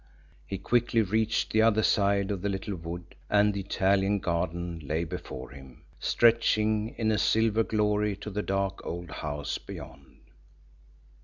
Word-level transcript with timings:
He 0.47 0.57
quickly 0.57 1.03
reached 1.03 1.51
the 1.53 1.61
other 1.61 1.83
side 1.83 2.31
of 2.31 2.41
the 2.41 2.49
little 2.49 2.75
wood, 2.75 3.13
and 3.29 3.53
the 3.53 3.59
Italian 3.59 4.17
garden 4.17 4.81
lay 4.83 5.03
before 5.03 5.51
him, 5.51 5.83
stretching 5.99 6.95
in 6.97 7.15
silver 7.19 7.61
glory 7.63 8.15
to 8.15 8.31
the 8.31 8.41
dark 8.41 8.83
old 8.83 9.11
house 9.11 9.59
beyond. 9.59 10.21